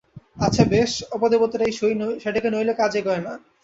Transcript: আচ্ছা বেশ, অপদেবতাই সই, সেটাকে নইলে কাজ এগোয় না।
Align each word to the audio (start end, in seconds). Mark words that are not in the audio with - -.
আচ্ছা 0.37 0.63
বেশ, 0.65 0.91
অপদেবতাই 1.11 1.71
সই, 1.79 1.93
সেটাকে 2.23 2.47
নইলে 2.51 2.73
কাজ 2.77 2.91
এগোয় 2.99 3.21
না। 3.21 3.33